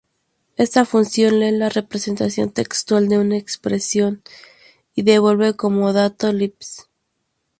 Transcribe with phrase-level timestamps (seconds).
[0.57, 4.33] Esta función lee la representación textual de una expresión-S
[4.95, 6.87] y devuelve como dato Lisp.